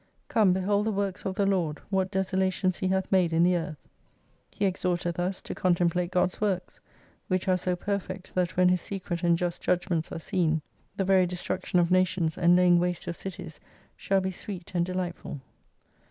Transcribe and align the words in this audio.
Come 0.29 0.51
behold 0.51 0.87
the 0.87 0.91
Works 0.91 1.27
of 1.27 1.35
the 1.35 1.45
Lord, 1.45 1.77
what 1.91 2.09
desolations 2.09 2.77
He 2.77 2.87
hath 2.87 3.11
made 3.11 3.31
in 3.31 3.43
the 3.43 3.55
Earth. 3.55 3.87
He 4.49 4.65
exhorteth 4.65 5.19
us 5.19 5.41
to 5.43 5.53
contemplate 5.53 6.09
God's 6.09 6.41
Works, 6.41 6.81
which 7.27 7.47
are 7.47 7.55
so 7.55 7.75
perfect, 7.75 8.33
that 8.33 8.57
when 8.57 8.69
His 8.69 8.81
secret 8.81 9.21
and 9.21 9.37
just 9.37 9.61
judgments 9.61 10.11
are 10.11 10.17
seen, 10.17 10.63
the 10.97 11.03
221 11.05 11.07
very 11.07 11.27
destruction 11.27 11.77
of 11.77 11.91
Nations, 11.91 12.35
and 12.35 12.55
laying 12.55 12.79
waste 12.79 13.05
of 13.07 13.15
Cities, 13.15 13.59
shall 13.95 14.21
be 14.21 14.31
sweet 14.31 14.73
and 14.73 14.83
delightful. 14.83 15.39